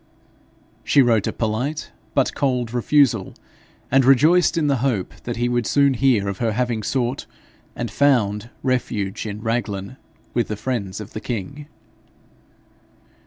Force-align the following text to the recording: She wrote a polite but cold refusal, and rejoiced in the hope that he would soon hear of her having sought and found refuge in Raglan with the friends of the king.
She 0.83 1.03
wrote 1.03 1.27
a 1.27 1.31
polite 1.31 1.91
but 2.15 2.33
cold 2.33 2.73
refusal, 2.73 3.35
and 3.91 4.03
rejoiced 4.03 4.57
in 4.57 4.65
the 4.65 4.77
hope 4.77 5.13
that 5.25 5.35
he 5.37 5.47
would 5.47 5.67
soon 5.67 5.93
hear 5.93 6.27
of 6.27 6.39
her 6.39 6.53
having 6.53 6.81
sought 6.81 7.27
and 7.75 7.91
found 7.91 8.49
refuge 8.63 9.27
in 9.27 9.41
Raglan 9.41 9.97
with 10.33 10.47
the 10.47 10.57
friends 10.57 11.01
of 11.01 11.13
the 11.13 11.21
king. 11.21 11.67